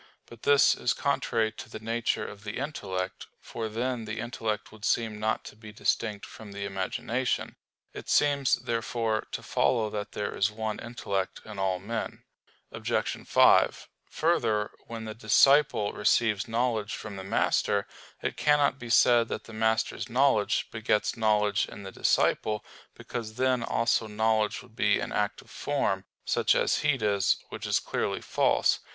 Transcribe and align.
But 0.25 0.41
this 0.41 0.73
is 0.73 0.93
contrary 0.95 1.51
to 1.51 1.69
the 1.69 1.77
nature 1.79 2.25
of 2.25 2.43
the 2.43 2.57
intellect; 2.57 3.27
for 3.39 3.69
then 3.69 4.05
the 4.05 4.19
intellect 4.19 4.71
would 4.71 4.83
seem 4.83 5.19
not 5.19 5.43
to 5.45 5.55
be 5.55 5.71
distinct 5.71 6.25
from 6.25 6.53
the 6.53 6.65
imagination. 6.65 7.55
It 7.93 8.09
seems, 8.09 8.53
therefore, 8.55 9.27
to 9.31 9.43
follow 9.43 9.91
that 9.91 10.13
there 10.13 10.35
is 10.35 10.49
one 10.49 10.79
intellect 10.79 11.41
in 11.45 11.59
all 11.59 11.77
men. 11.77 12.23
Obj. 12.71 13.27
5: 13.27 13.87
Further, 14.09 14.71
when 14.87 15.05
the 15.05 15.13
disciple 15.13 15.93
receives 15.93 16.47
knowledge 16.47 16.95
from 16.95 17.15
the 17.15 17.23
master, 17.23 17.85
it 18.23 18.35
cannot 18.35 18.79
be 18.79 18.89
said 18.89 19.27
that 19.27 19.43
the 19.43 19.53
master's 19.53 20.09
knowledge 20.09 20.67
begets 20.71 21.15
knowledge 21.15 21.67
in 21.67 21.83
the 21.83 21.91
disciple, 21.91 22.65
because 22.95 23.35
then 23.35 23.61
also 23.61 24.07
knowledge 24.07 24.63
would 24.63 24.75
be 24.75 24.99
an 24.99 25.11
active 25.11 25.51
form, 25.51 26.05
such 26.25 26.55
as 26.55 26.79
heat 26.79 27.03
is, 27.03 27.37
which 27.49 27.67
is 27.67 27.79
clearly 27.79 28.19
false. 28.19 28.79